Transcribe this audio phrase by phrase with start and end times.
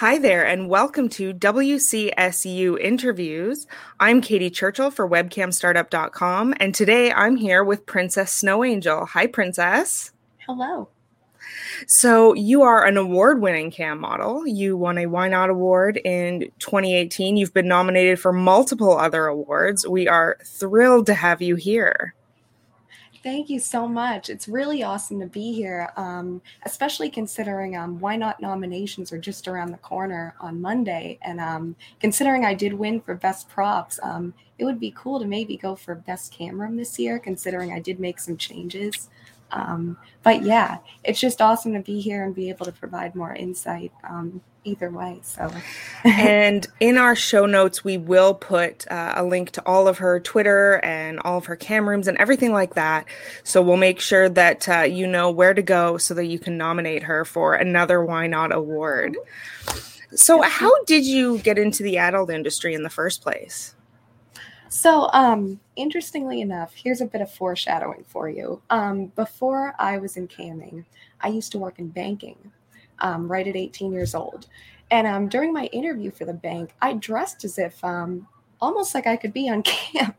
[0.00, 3.66] Hi there, and welcome to WCSU Interviews.
[4.00, 9.04] I'm Katy Churchill for webcamstartup.com, and today I'm here with Princess Snow Angel.
[9.04, 10.12] Hi, Princess.
[10.46, 10.88] Hello.
[11.86, 14.46] So, you are an award winning cam model.
[14.46, 17.36] You won a YNOT Award in 2018.
[17.36, 19.86] You've been nominated for multiple other awards.
[19.86, 22.14] We are thrilled to have you here.
[23.22, 24.30] Thank you so much.
[24.30, 29.72] It's really awesome to be here, um, especially considering um, YNOT nominations are just around
[29.72, 31.18] the corner on Monday.
[31.20, 35.26] And um, considering I did win for Best Props, um, it would be cool to
[35.26, 39.10] maybe go for Best Camera this year, considering I did make some changes.
[39.52, 43.34] Um, but yeah, it's just awesome to be here and be able to provide more
[43.34, 45.20] insight um, either way.
[45.22, 45.50] So,
[46.04, 50.20] and in our show notes, we will put uh, a link to all of her
[50.20, 53.06] Twitter and all of her cam rooms and everything like that.
[53.44, 56.56] So we'll make sure that uh, you know where to go so that you can
[56.56, 59.16] nominate her for another YNOT award.
[60.12, 63.74] So, how did you get into the adult industry in the first place?
[64.72, 68.62] So, um, interestingly enough, here's a bit of foreshadowing for you.
[68.70, 70.84] Um, before I was in camming,
[71.20, 72.52] I used to work in banking
[73.00, 74.46] um, right at 18 years old.
[74.92, 78.28] And um, during my interview for the bank, I dressed as if um,
[78.60, 80.14] almost like I could be on cam.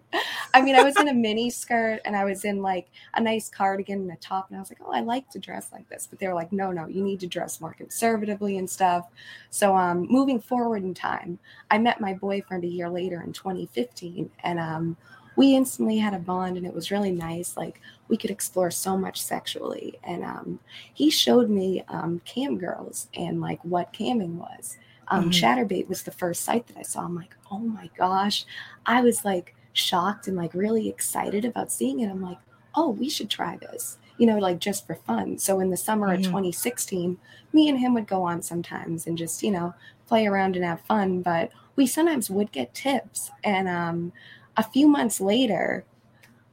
[0.53, 3.49] I mean, I was in a mini skirt and I was in like a nice
[3.49, 4.49] cardigan and a top.
[4.49, 6.07] And I was like, oh, I like to dress like this.
[6.07, 9.07] But they were like, no, no, you need to dress more conservatively and stuff.
[9.49, 11.39] So um, moving forward in time,
[11.69, 14.29] I met my boyfriend a year later in 2015.
[14.43, 14.97] And um,
[15.37, 17.55] we instantly had a bond and it was really nice.
[17.55, 19.99] Like we could explore so much sexually.
[20.03, 20.59] And um,
[20.93, 24.77] he showed me um, cam girls and like what camming was
[25.11, 25.31] um, mm-hmm.
[25.31, 27.01] Chaturbate was the first site that I saw.
[27.01, 28.45] I'm like, oh my gosh.
[28.85, 32.09] I was like shocked and like really excited about seeing it.
[32.09, 32.39] I'm like,
[32.75, 35.37] oh, we should try this, you know, like just for fun.
[35.37, 36.21] So in the summer mm-hmm.
[36.21, 37.17] of 2016,
[37.51, 39.73] me and him would go on sometimes and just, you know,
[40.07, 41.21] play around and have fun.
[41.21, 43.31] But we sometimes would get tips.
[43.43, 44.13] And um,
[44.55, 45.83] a few months later,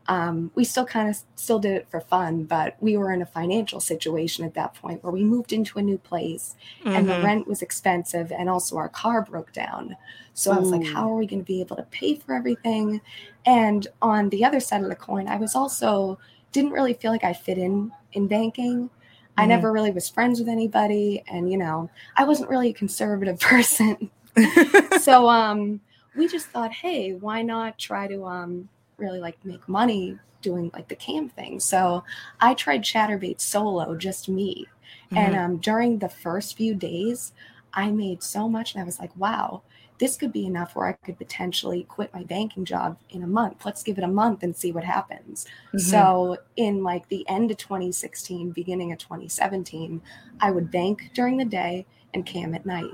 [0.08, 3.26] um, we still kind of still did it for fun, but we were in a
[3.26, 6.88] financial situation at that point where we moved into a new place mm-hmm.
[6.88, 7.24] and the mm-hmm.
[7.24, 9.94] rent was expensive and also our car broke down.
[10.32, 10.54] So Ooh.
[10.54, 13.02] I was like, how are we going to be able to pay for everything?
[13.44, 16.18] And on the other side of the coin, I was also
[16.52, 18.84] didn't really feel like I fit in in banking.
[18.84, 19.40] Mm-hmm.
[19.40, 23.38] I never really was friends with anybody and you know, I wasn't really a conservative
[23.40, 24.10] person.
[25.02, 25.82] so um
[26.16, 30.88] we just thought, hey, why not try to um really like make money doing like
[30.88, 31.60] the cam thing.
[31.60, 32.04] So
[32.40, 34.66] I tried Chaturbate solo, just me.
[35.06, 35.16] Mm-hmm.
[35.16, 37.32] And um, during the first few days,
[37.72, 39.62] I made so much, and I was like, wow,
[39.98, 43.64] this could be enough where I could potentially quit my banking job in a month.
[43.64, 45.46] Let's give it a month and see what happens.
[45.68, 45.78] Mm-hmm.
[45.78, 50.00] So, in like the end of 2016, beginning of 2017,
[50.40, 52.90] I would bank during the day and cam at night.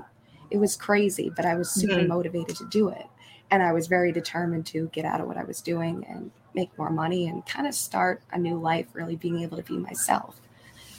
[0.51, 2.07] It was crazy, but I was super mm-hmm.
[2.07, 3.05] motivated to do it
[3.51, 6.75] and I was very determined to get out of what I was doing and make
[6.77, 10.39] more money and kind of start a new life, really being able to be myself.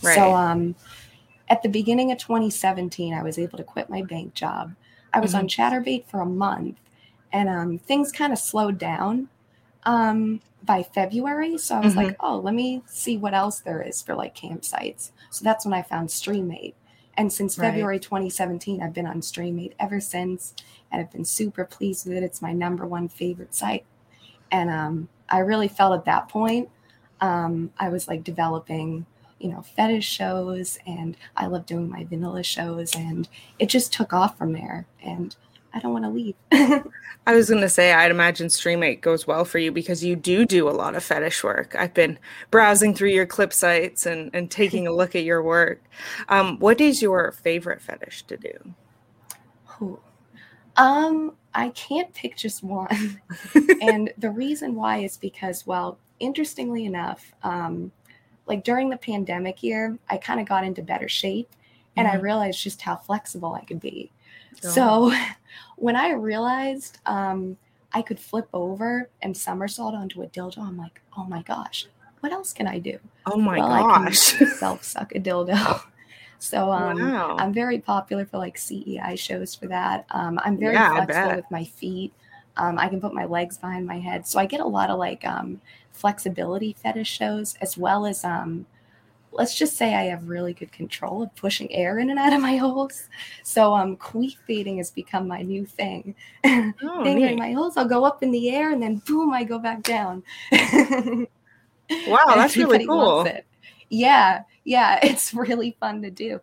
[0.03, 0.15] Right.
[0.15, 0.75] So, um,
[1.49, 4.75] at the beginning of 2017, I was able to quit my bank job.
[5.13, 5.41] I was mm-hmm.
[5.41, 6.79] on Chaturbate for a month,
[7.33, 9.29] and um, things kind of slowed down
[9.85, 11.57] um, by February.
[11.57, 12.07] So I was mm-hmm.
[12.07, 15.13] like, oh, let me see what else there is for like campsites.
[15.31, 16.75] So that's when I found Streamate.
[17.17, 17.71] And since right.
[17.71, 20.55] February 2017, I've been on Streamate ever since
[20.91, 22.23] and I've been super pleased with it.
[22.23, 23.85] It's my number one favorite site.
[24.51, 26.69] And um, I really felt at that point,
[27.21, 29.07] um, I was like developing,
[29.39, 34.13] you know, fetish shows and I love doing my vanilla shows and it just took
[34.13, 34.87] off from there.
[35.03, 35.35] And
[35.75, 36.35] I don't want to leave.
[37.27, 40.47] I was going to say, I'd imagine Streamate goes well for you because you do
[40.47, 41.75] do a lot of fetish work.
[41.79, 42.19] I've been
[42.51, 45.83] browsing through your clip sites and, and taking a look at your work.
[46.29, 48.75] Um, what is your favorite fetish to do?
[49.83, 50.01] Ooh,
[50.77, 53.21] um, I can't pick just one.
[53.81, 57.93] and the reason why is because, well, interestingly enough, um,
[58.47, 61.51] like during the pandemic year, I kind of got into better shape
[61.97, 62.17] and mm-hmm.
[62.17, 64.11] I realized just how flexible I could be.
[64.65, 64.69] Oh.
[64.69, 65.13] So
[65.77, 67.57] when I realized um,
[67.93, 71.87] I could flip over and somersault onto a dildo, I'm like, oh my gosh,
[72.21, 72.99] what else can I do?
[73.25, 74.19] Oh my well, gosh.
[74.59, 75.83] self suck a dildo.
[76.39, 77.37] So um, wow.
[77.39, 80.07] I'm very popular for like CEI shows for that.
[80.11, 82.13] Um, I'm very yeah, flexible with my feet.
[82.57, 84.27] Um, I can put my legs behind my head.
[84.27, 85.61] So I get a lot of like um,
[85.93, 88.67] flexibility fetish shows as well as um,
[89.33, 92.41] let's just say I have really good control of pushing air in and out of
[92.41, 93.09] my holes.
[93.43, 96.15] So um queef feeding has become my new thing.
[96.45, 99.59] Oh, Fingering my holes, I'll go up in the air and then boom, I go
[99.59, 100.23] back down.
[100.51, 101.29] wow,
[102.27, 103.27] that's really cool.
[103.89, 106.41] Yeah, yeah, it's really fun to do.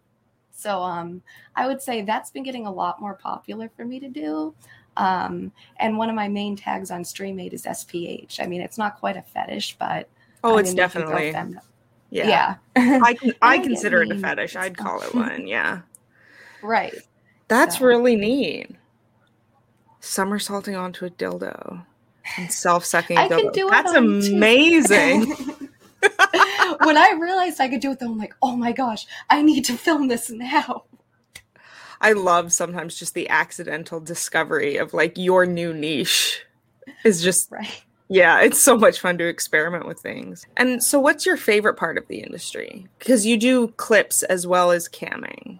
[0.51, 1.21] So um,
[1.55, 4.55] I would say that's been getting a lot more popular for me to do.
[4.95, 8.39] Um, and one of my main tags on Streamate is SPH.
[8.39, 10.07] I mean, it's not quite a fetish, but
[10.43, 11.59] oh, I it's mean, definitely fem-
[12.11, 12.55] yeah.
[12.75, 14.55] yeah, I can, I consider it a fetish.
[14.55, 15.47] I'd call it one.
[15.47, 15.81] Yeah,
[16.61, 16.93] right.
[17.47, 18.69] that's So- really neat.
[19.99, 21.85] Somersaulting onto a dildo
[22.37, 23.17] and self-sucking.
[23.17, 23.53] I can dildo.
[23.53, 25.33] do it That's amazing.
[26.85, 29.65] When I realized I could do it, though, I'm like, oh my gosh, I need
[29.65, 30.83] to film this now.
[32.01, 36.43] I love sometimes just the accidental discovery of like your new niche
[37.05, 37.83] is just Right.
[38.09, 40.45] yeah, it's so much fun to experiment with things.
[40.57, 42.87] And so what's your favorite part of the industry?
[42.99, 45.59] Because you do clips as well as camming.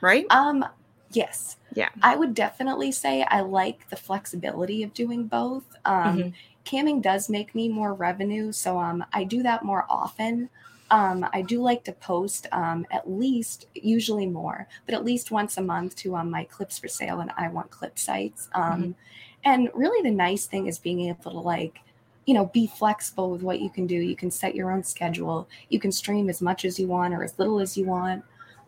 [0.00, 0.24] Right?
[0.30, 0.64] Um,
[1.12, 1.58] yes.
[1.74, 1.90] Yeah.
[2.02, 5.64] I would definitely say I like the flexibility of doing both.
[5.84, 6.32] Um, Mhm.
[6.64, 10.48] Camming does make me more revenue, so um, I do that more often.
[10.90, 15.56] Um, I do like to post um, at least, usually more, but at least once
[15.56, 18.48] a month to um, my clips for sale and I want clip sites.
[18.54, 18.94] Um,
[19.44, 21.80] And really, the nice thing is being able to like,
[22.26, 23.94] you know, be flexible with what you can do.
[23.94, 25.48] You can set your own schedule.
[25.70, 28.22] You can stream as much as you want or as little as you want.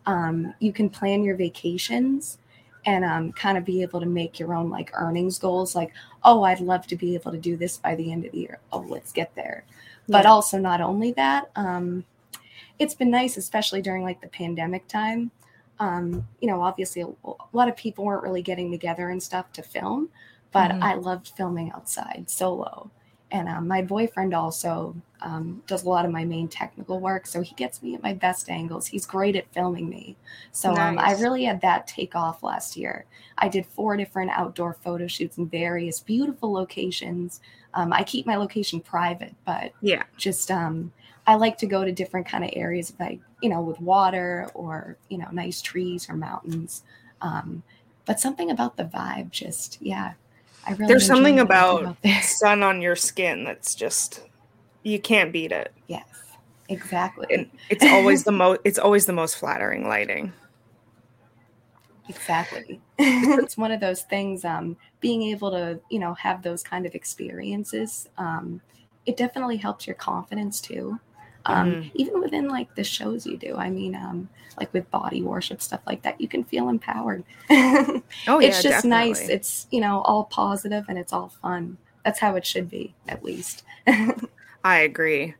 [0.07, 2.39] Um, you can plan your vacations
[2.85, 5.75] and um, kind of be able to make your own like earnings goals.
[5.75, 5.93] Like,
[6.23, 8.59] oh, I'd love to be able to do this by the end of the year.
[8.71, 9.63] Oh, let's get there.
[10.07, 10.31] But Yeah.
[10.31, 12.03] also, not only that, um,
[12.79, 15.31] it's been nice, especially during like the pandemic time.
[15.79, 17.07] Um, you know, obviously, a,
[17.53, 20.09] lot of people weren't really getting together and stuff to film,
[20.51, 20.83] but Mhm.
[20.83, 22.89] I loved filming outside solo.
[23.33, 27.41] And um, my boyfriend also um, does a lot of my main technical work, so
[27.41, 28.85] he gets me at my best angles.
[28.85, 30.15] He's great at filming me.
[30.51, 33.05] So um, I really had that take off last year.
[33.39, 37.41] I did four different outdoor photo shoots in various beautiful locations.
[37.73, 40.03] Um, I keep my location private, but yeah.
[40.15, 40.93] just um,
[41.25, 44.47] I like to go to different kind of areas, if I you know, with water
[44.53, 46.83] or you know, nice trees or mountains.
[47.21, 47.63] Um,
[48.05, 50.13] but something about the vibe, just yeah,
[50.71, 54.21] really There's something what I do about out sun on your skin that's just
[54.83, 55.73] you can't beat it.
[55.87, 56.05] Yes,
[56.69, 60.31] exactly, And it's always the most it's always the most flattering lighting.
[62.09, 62.81] exactly.
[62.97, 64.45] it's one of those things.
[64.45, 68.61] Um, being able to you know have those kind of experiences, um,
[69.05, 70.99] it definitely helps your confidence too.
[71.45, 71.91] Um, Mhm.
[71.95, 74.29] Even within like the shows you do, I mean, um,
[74.59, 77.23] like with body worship stuff like that, you can feel empowered.
[78.27, 79.27] Oh it's yeah, just nice.
[79.29, 81.77] It's you know all positive and it's all fun.
[82.05, 83.63] That's how it should be, at least.
[84.63, 85.35] I agree.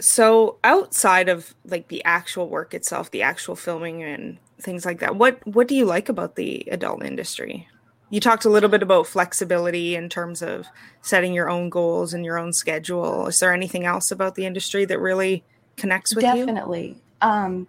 [0.00, 5.16] So outside of like the actual work itself, the actual filming and things like that,
[5.16, 7.68] what what do you like about the adult industry?
[8.10, 10.66] You talked a little bit about flexibility in terms of
[11.00, 13.28] setting your own goals and your own schedule.
[13.28, 15.44] Is there anything else about the industry that really
[15.76, 16.34] connects with you?
[16.34, 16.98] Definitely.
[17.20, 17.68] Um,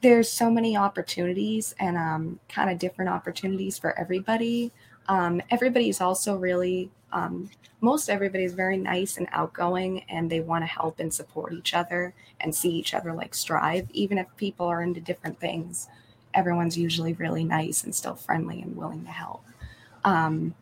[0.00, 4.72] there's so many opportunities and um, kind of different opportunities for everybody.
[5.08, 7.50] Um, everybody's also really, um,
[7.82, 12.14] most everybody's very nice and outgoing, and they want to help and support each other
[12.40, 13.88] and see each other like strive.
[13.92, 15.88] Even if people are into different things,
[16.32, 19.44] everyone's usually really nice and still friendly and willing to help.
[20.04, 20.54] Um,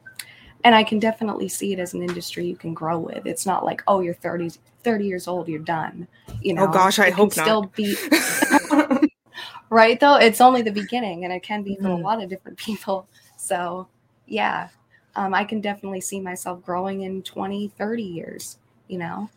[0.65, 3.27] and I can definitely see it as an industry you can grow with.
[3.27, 4.51] It's not like, oh, you're 30,
[4.85, 6.07] 30 years old, you're done.
[6.43, 7.45] You know, Oh, gosh, I it can hope not.
[7.45, 7.97] still be
[9.71, 10.17] right though.
[10.17, 12.03] It's only the beginning, and it can be for a Mhm.
[12.03, 13.09] lot of different people.
[13.37, 13.89] So,
[14.27, 14.69] yeah,
[15.17, 18.59] um, I can definitely see myself growing in 20, 30 years.
[18.89, 19.31] You know,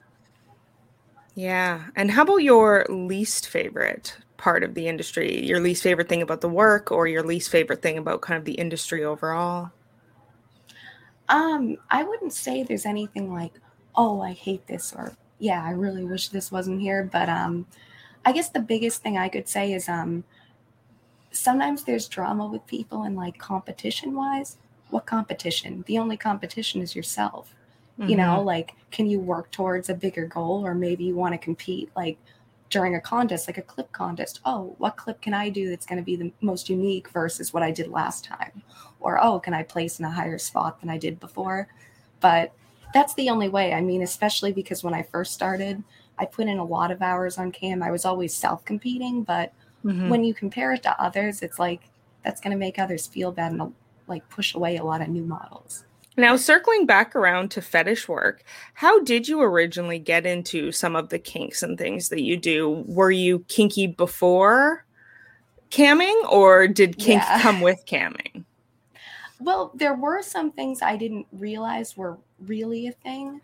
[1.35, 1.89] Yeah.
[1.95, 5.43] And how about your least favorite part of the industry?
[5.45, 8.45] Your least favorite thing about the work or your least favorite thing about kind of
[8.45, 9.71] the industry overall?
[11.29, 13.53] Um, I wouldn't say there's anything like,
[13.95, 17.09] oh, I hate this, or yeah, I really wish this wasn't here.
[17.11, 17.65] But um,
[18.25, 20.23] I guess the biggest thing I could say is um,
[21.31, 24.57] sometimes there's drama with people and like competition wise.
[24.89, 25.83] What competition?
[25.87, 27.53] The only competition is yourself.
[28.09, 31.37] You know, like, can you work towards a bigger goal, or maybe you want to
[31.37, 32.17] compete like
[32.69, 34.39] during a contest, like a clip contest?
[34.45, 37.63] Oh, what clip can I do that's going to be the most unique versus what
[37.63, 38.63] I did last time?
[38.99, 41.67] Or, oh, can I place in a higher spot than I did before?
[42.19, 42.53] But
[42.93, 43.73] that's the only way.
[43.73, 45.83] I mean, especially because when I first started,
[46.17, 47.83] I put in a lot of hours on cam.
[47.83, 49.53] I was always self competing, but
[49.83, 50.09] Mhm.
[50.09, 51.89] when you compare it to others, it's like
[52.23, 53.73] that's going to make others feel bad and
[54.07, 55.85] like push away a lot of new models.
[56.15, 58.43] Now, circling back around to fetish work,
[58.75, 62.83] how did you originally get into some of the kinks and things that you do?
[62.87, 64.85] Were you kinky before
[65.71, 67.41] camming, or did kink Yeah.
[67.41, 68.43] come with camming?
[69.39, 73.41] Well, there were some things I didn't realize were really a thing.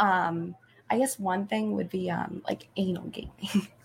[0.00, 0.56] Um,
[0.90, 3.68] I guess one thing would be um, like anal gaming.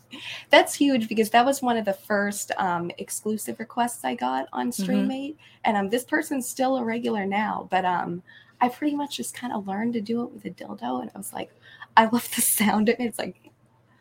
[0.50, 4.70] That's huge because that was one of the first um, exclusive requests I got on
[4.70, 4.92] Mm-hmm.
[4.92, 7.68] Streamate, and um, this person's still a regular now.
[7.70, 8.24] But um,
[8.62, 11.18] I pretty much just kind of learned to do it with a dildo, and I
[11.18, 11.52] was like,
[11.96, 13.04] I love the sound of it.
[13.04, 13.50] It's like,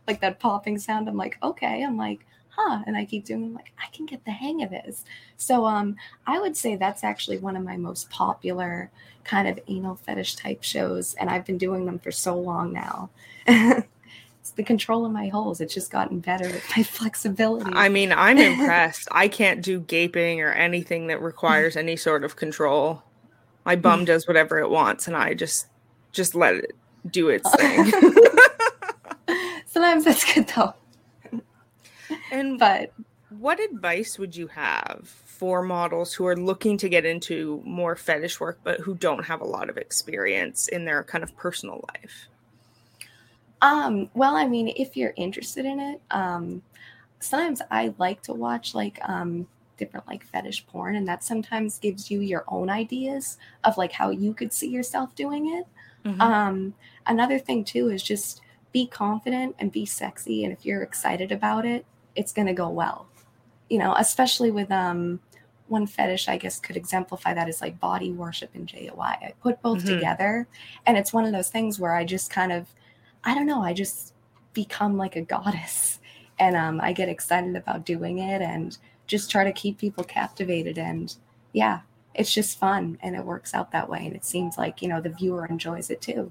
[0.07, 1.09] like that popping sound.
[1.09, 1.83] I'm like, okay.
[1.83, 3.45] I'm like, huh, and I keep doing.
[3.45, 5.05] I'm like, I can get the hang of this.
[5.37, 8.91] So um, I would say that's actually one of my most popular
[9.25, 13.11] kind of anal fetish type shows, and I've been doing them for so long now.
[14.43, 15.61] it's the control of my holes.
[15.61, 17.71] It's just gotten better with my flexibility.
[17.73, 19.07] I mean, I'm impressed.
[19.13, 23.05] I can't do gaping or anything that requires any sort of control.
[23.65, 25.69] My bum does whatever it wants, and I just
[26.11, 26.73] just let it
[27.09, 27.93] do its thing.
[29.67, 30.75] Sometimes that's good though.
[32.33, 32.93] and But
[33.31, 38.41] what advice would you have for models who are looking to get into more fetish
[38.41, 42.29] work but who don't have a lot of experience in their kind of personal life?
[43.63, 46.63] Um, well, I mean, if you're interested in it, um,
[47.21, 52.11] sometimes I like to watch like um different like fetish porn, and that sometimes gives
[52.11, 55.67] you your own ideas of like how you could see yourself doing it.
[56.05, 56.21] Mhm.
[56.21, 56.75] Um,
[57.07, 58.43] another thing too is just
[58.73, 63.09] be confident and be sexy, and if you're excited about it, it's gonna go well.
[63.71, 65.21] You know, especially with um
[65.69, 69.17] one fetish I guess could exemplify that is like body worship and JOI.
[69.23, 69.87] I put both Mhm.
[69.87, 70.47] together,
[70.87, 72.69] and it's one of those things where I just kind of,
[73.25, 74.15] I don't know, I just
[74.53, 76.01] become like a goddess,
[76.39, 78.77] and um, I get excited about doing it, and
[79.07, 81.15] just try to keep people captivated, and
[81.53, 81.81] yeah,
[82.15, 84.05] it's just fun and it works out that way.
[84.07, 86.31] And it seems like you know the viewer enjoys it too.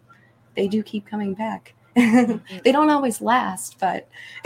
[0.56, 1.74] They do keep coming back.
[1.96, 4.08] They don't always last but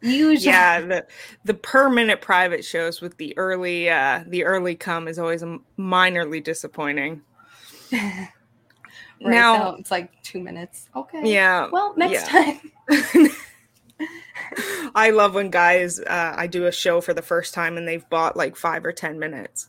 [0.00, 0.46] usually.
[0.46, 1.06] Yeah, the
[1.44, 5.42] the per minute private shows with the early uh the early come is always
[5.78, 7.22] minorly disappointing.
[9.22, 12.58] Right, now, so it's like two minutes okay yeah, well next yeah.
[12.88, 13.30] time
[14.94, 18.08] I love when guys uh, I do a show for the first time and they've
[18.08, 19.68] bought like five or ten minutes.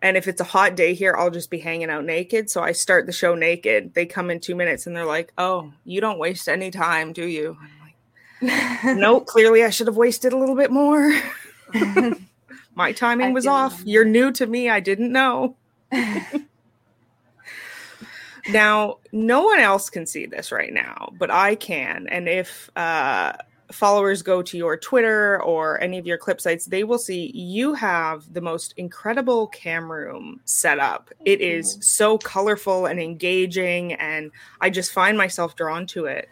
[0.00, 2.50] And if it's a hot day here, I'll just be hanging out naked.
[2.50, 3.94] So I start the show naked.
[3.94, 7.24] They come in two minutes and they're like, "Oh, you don't waste any time, do
[7.24, 7.56] you?"
[8.40, 11.12] Like, "No, clearly I should have wasted a little bit more.
[12.74, 13.82] My timing I was off.
[13.84, 14.70] You're new to me.
[14.70, 15.56] I didn't know."
[18.48, 22.06] Now, no one else can see this right now, but I can.
[22.08, 23.34] And if uh,
[23.70, 27.74] followers go to your Twitter or any of your clip sites, they will see you
[27.74, 31.10] have the most incredible cam room set up.
[31.24, 36.28] It is so colorful and engaging, and I just find myself drawn to it.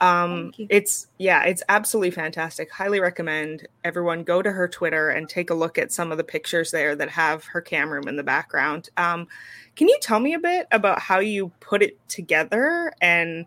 [0.00, 2.70] Um, it's yeah, it's absolutely fantastic.
[2.70, 6.24] Highly recommend everyone go to her Twitter and take a look at some of the
[6.24, 8.90] pictures there that have her cam room in the background.
[8.96, 9.28] Um,
[9.76, 13.46] can you tell me a bit about how you put it together and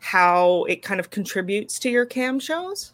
[0.00, 2.92] how it kind of contributes to your cam shows?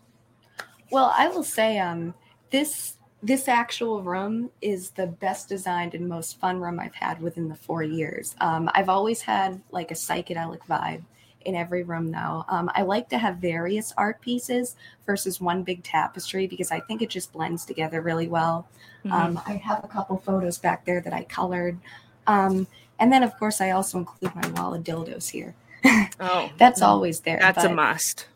[0.91, 2.15] Well, I will say, um,
[2.51, 7.49] this this actual room is the best designed and most fun room I've had within
[7.49, 8.37] the four years.
[8.41, 11.03] Um, I've always had like a psychedelic vibe
[11.45, 12.45] in every room though.
[12.49, 17.03] Um, I like to have various art pieces versus one big tapestry because I think
[17.03, 18.69] it just blends together really well.
[19.05, 19.13] Mm-hmm.
[19.13, 21.79] Um, I have a couple photos back there that I colored.
[22.27, 22.67] Um,
[22.99, 25.55] and then, of course, I also include my wall of dildos here.
[26.21, 27.39] oh, That's always there.
[27.39, 28.27] that's a must.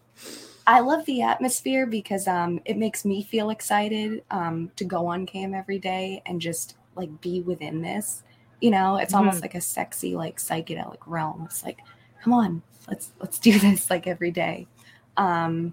[0.67, 5.25] I love the atmosphere because um, it makes me feel excited um, to go on
[5.25, 8.23] cam every day and just like be within this.
[8.61, 11.45] You know, it's almost like a sexy, like psychedelic realm.
[11.47, 11.79] It's like,
[12.23, 14.67] come on, let's let's do this like every day.
[15.17, 15.73] Um,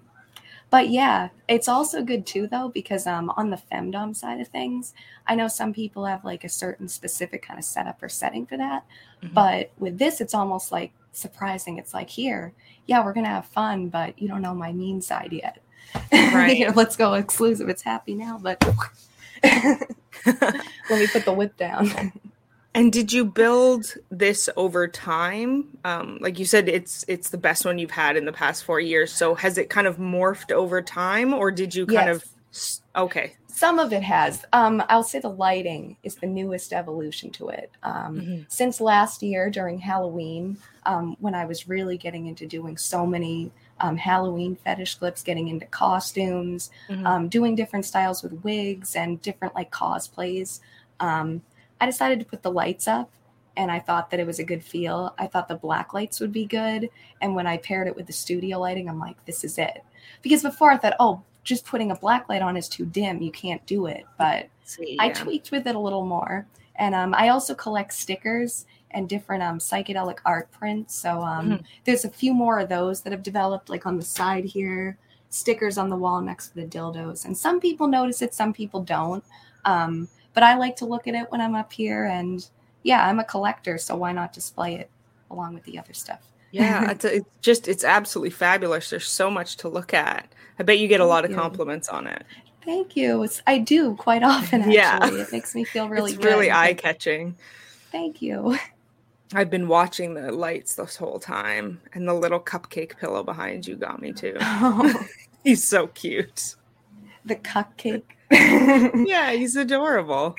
[0.68, 4.94] but yeah, it's also good too though because um, on the femdom side of things,
[5.26, 8.56] I know some people have like a certain specific kind of setup or setting for
[8.56, 8.84] that.
[9.22, 9.34] Mhm.
[9.34, 11.78] But with this, it's almost like surprising.
[11.78, 12.52] It's like here,
[12.86, 15.58] yeah, we're gonna have fun, but you don't know my mean side yet.
[16.12, 16.74] Right.
[16.76, 17.68] Let's go exclusive.
[17.68, 18.62] It's happy now, but
[19.42, 19.80] let
[20.90, 22.12] me put the whip down.
[22.76, 25.78] And did you build this over time?
[25.82, 28.80] Um, like you said, it's it's the best one you've had in the past four
[28.80, 29.10] years.
[29.10, 32.22] So has it kind of morphed over time, or did you kind of?
[32.94, 33.32] Okay.
[33.48, 34.44] Some of it has.
[34.52, 37.70] Um, I'll say the lighting is the newest evolution to it.
[37.82, 38.44] Um, Mhm.
[38.48, 43.50] Since last year during Halloween, um, when I was really getting into doing so many
[43.80, 47.06] um, Halloween fetish clips, getting into costumes, Mhm.
[47.06, 50.60] um, doing different styles with wigs and different like cosplays.
[51.80, 53.10] I decided to put the lights up
[53.56, 55.14] and I thought that it was a good feel.
[55.18, 56.90] I thought the black lights would be good.
[57.20, 59.82] And when I paired it with the studio lighting, I'm like, this is it.
[60.22, 63.22] Because before I thought, oh, just putting a black light on is too dim.
[63.22, 64.04] You can't do it.
[64.18, 66.46] But See, I tweaked with it a little more.
[66.76, 70.94] And um, I also collect stickers and different um, psychedelic art prints.
[70.94, 71.64] So um, Mhm.
[71.84, 75.76] there's a few more of those that have developed, like on the side here stickers
[75.76, 77.24] on the wall next to the dildos.
[77.24, 79.24] And some people notice it, some people don't.
[79.64, 82.04] Um, but I like to look at it when I'm up here.
[82.04, 82.46] And
[82.82, 84.90] yeah, I'm a collector, so why not display it
[85.30, 86.20] along with the other stuff?
[86.52, 88.90] yeah, it's, it's, just it's absolutely fabulous.
[88.90, 90.28] There's so much to look at.
[90.58, 92.24] I bet you get a lot of compliments on it.
[92.66, 93.22] Thank you.
[93.22, 94.60] It's, I do quite often.
[94.60, 95.22] Actually, yeah.
[95.22, 97.34] it makes me feel really it's really eye catching.
[97.90, 98.58] Thank you.
[99.32, 103.74] I've been watching the lights this whole time, and the little cupcake pillow behind you
[103.76, 104.36] got me too.
[104.38, 105.06] Oh.
[105.44, 106.56] he's so cute.
[107.24, 108.02] The cupcake.
[109.06, 110.36] yeah, he's adorable.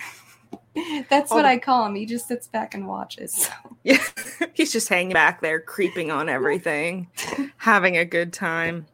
[1.10, 1.96] That's what I call him.
[1.96, 3.34] He just sits back and watches.
[3.34, 3.52] So.
[3.84, 4.04] Yeah,
[4.54, 7.08] he's just hanging back there, creeping on everything,
[7.58, 8.86] having a good time.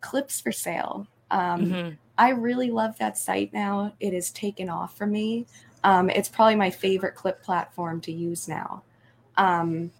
[0.00, 1.06] Clips for sale.
[1.30, 1.94] Um, mm-hmm.
[2.16, 3.92] I really love that site now.
[4.00, 5.46] It has taken off for me.
[5.84, 8.82] Um, it's probably my favorite clip platform to use now.
[9.36, 9.92] Um,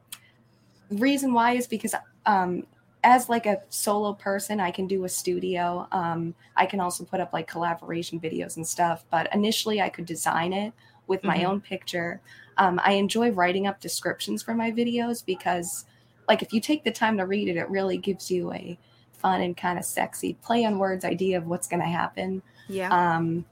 [0.91, 1.95] reason why is because
[2.27, 2.67] um,
[3.05, 5.87] as like a solo person, I can do a studio.
[5.93, 9.05] Um, I can also put up like collaboration videos and stuff.
[9.11, 10.73] But initially, I could design it
[11.07, 11.47] with my mm-hmm.
[11.47, 12.21] own picture.
[12.57, 15.87] Um, I enjoy writing up descriptions for my videos because,
[16.29, 18.77] like, if you take the time to read it, it really gives you a
[19.13, 22.43] fun and kind of sexy play on words idea of what's going to happen.
[22.69, 22.91] Yeah.
[22.91, 23.45] Um,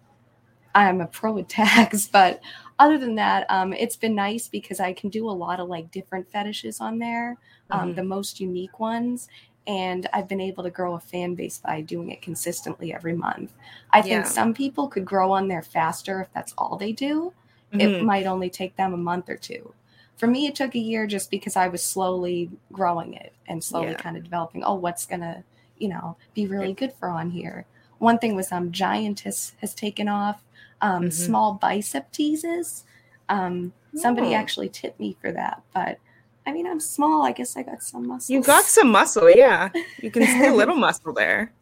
[0.77, 2.41] I'm a pro with tags, but
[2.79, 5.91] other than that, um, it's been nice because I can do a lot of like
[5.91, 7.39] different fetishes on there,
[7.71, 7.97] um, mm-hmm.
[7.97, 9.29] the most unique ones.
[9.67, 13.53] And I've been able to grow a fan base by doing it consistently every month.
[13.91, 14.23] I think yeah.
[14.23, 17.33] some people could grow on there faster if that's all they do.
[17.73, 17.81] Mm-hmm.
[17.81, 19.75] It might only take them a month or two.
[20.19, 23.89] For me, it took a year just because I was slowly growing it and slowly
[23.89, 23.95] yeah.
[23.95, 24.63] kind of developing.
[24.63, 25.43] Oh, what's gonna
[25.79, 27.67] you know, be really good for on here.
[27.99, 30.43] One thing was um Giantess has taken off.
[30.83, 31.11] Um, mm-hmm.
[31.11, 32.85] small bicep teases.
[33.29, 34.35] Um, somebody oh.
[34.35, 35.99] actually tipped me for that, but
[36.47, 37.25] I mean, I'm small.
[37.25, 38.33] I guess I got some muscle.
[38.33, 39.71] You got some muscle, yeah.
[40.01, 41.53] You can see a little muscle there.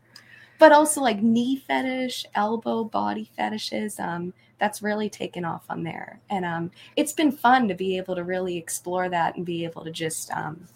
[0.58, 3.98] But also like knee fetish, elbow, body fetishes.
[3.98, 8.14] Um, that's really taken off on there, and um, it's been fun to be able
[8.14, 10.66] to really explore that and be able to just um,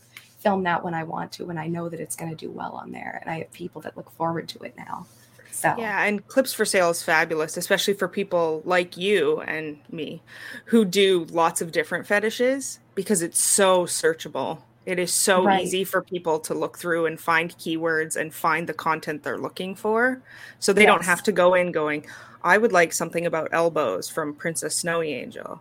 [0.41, 2.73] film that when I want to, and I know that it's going to do well
[2.73, 3.19] on there.
[3.21, 5.07] And I have people that look forward to it now.
[5.51, 10.23] So yeah, and clips for sale is fabulous, especially for people like you and me
[10.67, 14.63] who do lots of different fetishes because it's so searchable.
[14.87, 15.63] It is so right.
[15.63, 19.75] easy for people to look through and find keywords and find the content they're looking
[19.75, 20.23] for.
[20.61, 20.89] So they yes.
[20.89, 22.07] don't have to go in going,
[22.43, 25.61] I would like something about elbows from Princess Snowy Angel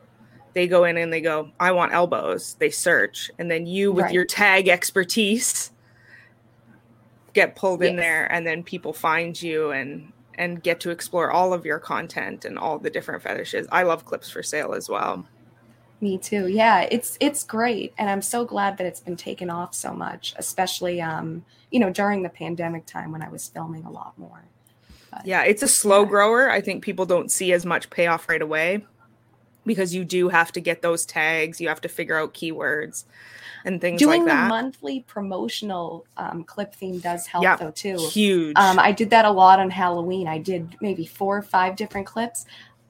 [0.58, 2.56] they go in and they go, I want elbows.
[2.56, 3.30] They search.
[3.38, 4.14] And then you, with right.
[4.14, 5.70] your tag expertise,
[7.38, 7.92] get pulled yes.
[7.92, 8.30] in there.
[8.32, 12.60] And then people find you and and get to explore all of your content and
[12.60, 13.68] all the different fetishes.
[13.72, 15.26] I love clips for sale as well.
[16.02, 16.48] Me too.
[16.48, 20.34] Yeah, it's it's great and I'm so glad that it's been taken off so much,
[20.38, 24.44] especially um, you know, during the pandemic time when I was filming a lot more.
[25.12, 26.10] But, yeah, it's a slow yeah.
[26.10, 26.50] grower.
[26.50, 28.84] I think people don't see as much payoff right away
[29.68, 33.04] because you do have to get those tags, you have to figure out keywords
[33.66, 34.34] and things Doing like that.
[34.34, 37.98] Doing the monthly promotional um, clip theme does help yep, though too.
[38.10, 38.56] Huge.
[38.58, 40.28] Um, I did that a lot on Halloween.
[40.28, 42.46] I did maybe four or five different clips.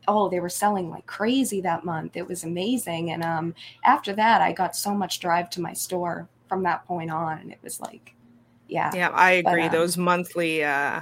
[0.07, 2.15] Oh, they were selling like crazy that month.
[2.15, 3.11] It was amazing.
[3.11, 7.11] And um, after that, I got so much drive to my store from that point
[7.11, 8.13] on, and it was like,
[8.69, 8.91] yeah.
[8.93, 9.63] Yeah, I agree.
[9.63, 11.01] But, um, those monthly, uh,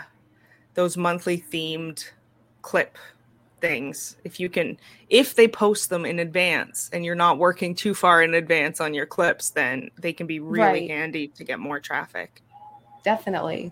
[0.74, 2.04] those monthly themed
[2.64, 2.98] clip
[3.68, 4.18] things.
[4.24, 4.78] If you can
[5.10, 8.94] if they post them in advance and you're not working too far in advance on
[8.94, 10.90] your clips then they can be really right.
[10.90, 12.42] handy to get more traffic.
[13.04, 13.72] Definitely.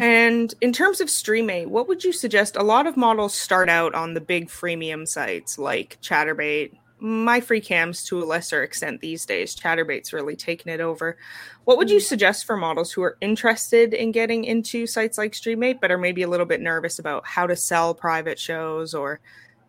[0.00, 2.56] And in terms of streamate what would you suggest?
[2.56, 7.60] A lot of models start out on the big freemium sites like chaturbate my free
[7.60, 9.56] cams to a lesser extent these days.
[9.56, 11.18] Chaturbate's really taken it over.
[11.64, 12.02] What would you mm.
[12.02, 16.22] suggest for models who are interested in getting into sites like Streamate, but are maybe
[16.22, 19.18] a little bit nervous about how to sell private shows or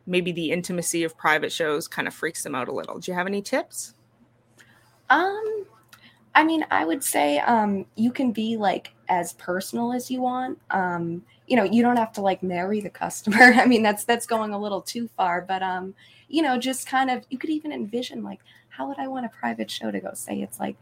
[0.05, 2.99] maybe the intimacy of private shows kind of freaks them out a little?
[2.99, 3.95] Do you have any tips?
[5.09, 5.65] Um,
[6.35, 10.59] I mean, I would say um, you can be like as personal as you want.
[10.69, 13.37] Um, you know, you don't have to like marry the customer.
[13.55, 15.93] I mean, that's that's going a little too far, but um,
[16.33, 19.29] you know, just kind of, you could even envision like, how would I want a
[19.29, 20.15] private show to go?
[20.15, 20.75] Say it's like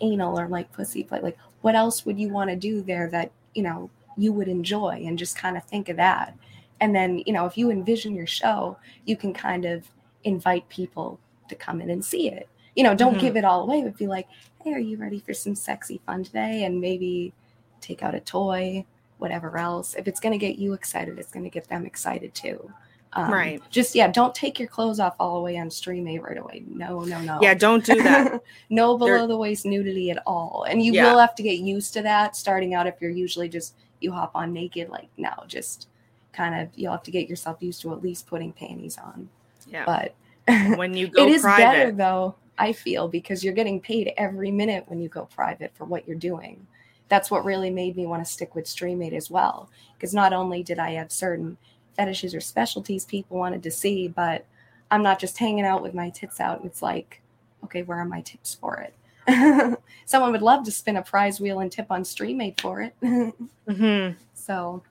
[0.00, 1.20] anal or like pussy play.
[1.20, 5.02] Like, what else would you want to do there that, you know, you would enjoy
[5.06, 6.34] and just kind of think of that.
[6.80, 9.84] And then, you know, if you envision your show, you can kind of
[10.24, 12.48] invite people to come in and see it.
[12.74, 13.20] You know, don't mm-hmm.
[13.20, 14.26] give it all away, but be like,
[14.64, 16.64] hey, are you ready for some sexy fun today?
[16.64, 17.34] And maybe
[17.82, 18.86] take out a toy,
[19.18, 19.94] whatever else.
[19.94, 22.70] If it's going to get you excited, it's going to get them excited too.
[23.14, 23.62] Um, Right.
[23.70, 26.62] Just yeah, don't take your clothes off all the way on Streamate right away.
[26.68, 27.38] No, no, no.
[27.40, 28.42] Yeah, don't do that.
[28.70, 30.66] no below There- the waist nudity at all.
[30.68, 31.10] And you Yeah.
[31.12, 34.32] will have to get used to that starting out if you're usually just you hop
[34.34, 34.90] on naked.
[34.90, 35.88] Like no, just
[36.32, 39.28] kind of you'll have to get yourself used to at least putting panties on.
[39.66, 39.84] Yeah.
[39.86, 40.14] But
[40.76, 41.62] when you go it is private.
[41.62, 45.84] better though, I feel, because you're getting paid every minute when you go private for
[45.86, 46.66] what you're doing.
[47.08, 49.70] That's what really made me want to stick with Streamate as well.
[49.96, 51.56] Because not only did I have certain
[51.96, 54.44] fetishes or specialties people wanted to see, but
[54.90, 56.64] I'm not just hanging out with my tits out.
[56.64, 57.20] It's like,
[57.64, 58.94] okay, where are my tips for it?
[60.06, 62.94] Someone would love to spin a prize wheel and tip on Streamate for it.
[63.68, 64.16] Mhm.
[64.34, 64.82] so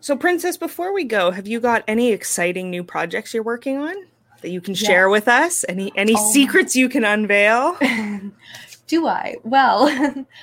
[0.00, 3.94] So, Princess, before we go, have you got any exciting new projects you're working on
[4.42, 5.12] that you can share Yes.
[5.12, 5.64] with us?
[5.68, 7.78] Any any Oh secrets you can unveil?
[8.88, 9.36] Do I?
[9.44, 9.86] Well,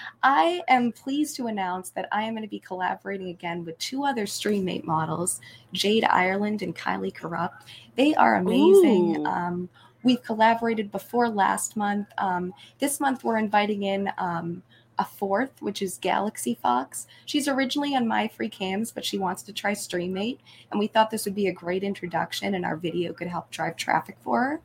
[0.23, 4.05] I am pleased to announce that I am going to be collaborating again with two
[4.05, 5.41] other Streamate models,
[5.73, 7.67] Jade Ireland and Kylie Corrupt.
[7.95, 9.25] They are amazing.
[9.25, 9.67] Um,
[10.03, 12.07] we've collaborated before last month.
[12.19, 14.61] Um, this month, we're inviting in um,
[14.99, 17.07] a fourth, which is Galaxy Fox.
[17.25, 20.37] She's originally on My Free Cams, but she wants to try Streamate.
[20.69, 23.75] And we thought this would be a great introduction, and our video could help drive
[23.75, 24.61] traffic for her.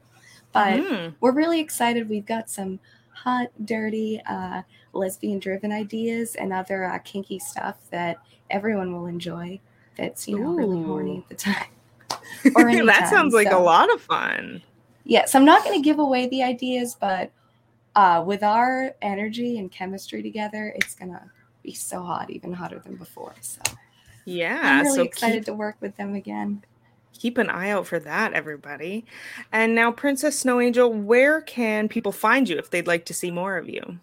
[0.53, 1.15] But Mm.
[1.21, 2.11] we're really excited.
[2.11, 2.79] We've got some
[3.13, 8.19] hot, dirty, uh, lesbian driven ideas and other uh, kinky stuff that
[8.51, 9.61] everyone will enjoy.
[9.97, 10.87] That's, you know, really Ooh.
[10.87, 11.67] horny at the time.
[12.55, 14.63] Or that sounds like a lot of fun.
[15.05, 17.31] Yes, I'm not going to give away the ideas, but
[17.97, 21.23] uh, with our energy and chemistry together, it's going to
[21.63, 23.35] be so hot, even hotter than before.
[23.41, 23.61] So
[24.25, 24.61] Yeah.
[24.63, 26.63] I'm really so excited keep, to work with them again.
[27.19, 29.05] Keep an eye out for that, everybody.
[29.53, 33.31] And now, Princess Snow Angel, where can people find you if they'd like to see
[33.31, 33.99] more of you?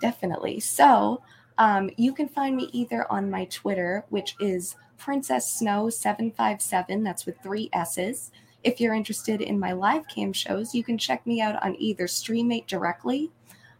[0.00, 0.60] Definitely.
[0.60, 1.22] So
[1.58, 7.02] um, you can find me either on my Twitter, which is Princess Snow 757.
[7.02, 8.30] That's with three S's.
[8.64, 12.06] If you're interested in my live cam shows, you can check me out on either
[12.06, 13.30] Streamate directly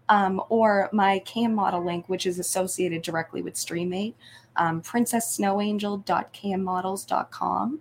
[0.09, 4.15] um, or my cam model link, which is associated directly with Streamate,
[4.57, 7.81] um, princesssnowangel.cammodels.com.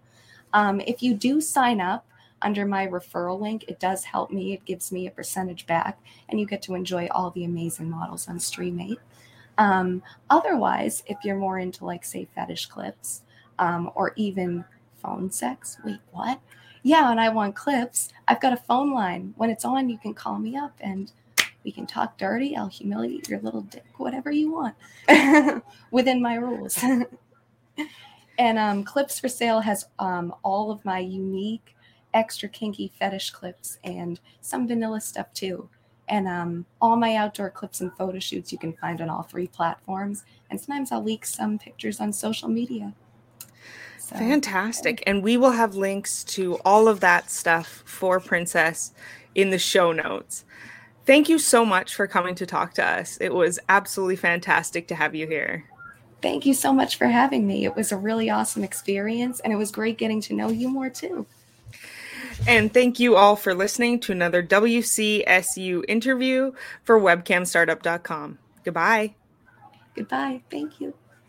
[0.54, 2.06] Um, if you do sign up
[2.42, 4.54] under my referral link, it does help me.
[4.54, 8.28] It gives me a percentage back and you get to enjoy all the amazing models
[8.28, 8.98] on Streamate.
[9.58, 13.22] Um, otherwise, if you're more into like say fetish clips
[13.60, 14.66] um, or even
[15.02, 16.40] phone sex, wait, what?
[16.84, 18.10] Yeah, and iWantClips.
[18.28, 19.34] I've got a phone line.
[19.38, 21.12] When it's on, you can call me up and
[21.64, 22.56] we can talk dirty.
[22.56, 24.76] I'll humiliate your little dick, whatever you want,
[25.92, 26.84] within my rules.
[28.42, 31.76] and um, Clips for Sale has um, all of my unique,
[32.16, 35.70] extra kinky fetish clips and some vanilla stuff too.
[36.10, 39.46] And um, all my outdoor clips and photo shoots you can find on all three
[39.46, 40.26] platforms.
[40.50, 42.96] And sometimes I'll leak some pictures on social media.
[44.00, 45.04] So, Fantastic.
[45.06, 48.92] And we will have links to all of that stuff for Princess
[49.36, 50.46] in the show notes.
[51.06, 53.18] Thank you so much for coming to talk to us.
[53.22, 55.66] It was absolutely fantastic to have you here.
[56.22, 57.66] Thank you so much for having me.
[57.66, 60.90] It was a really awesome experience, and it was great getting to know you more
[60.90, 61.26] too.
[62.48, 66.54] And thank you all for listening to another WCSU interview
[66.84, 68.40] for webcamstartup.com.
[68.64, 69.16] Goodbye.
[69.96, 70.42] Goodbye.
[70.50, 70.94] Thank you.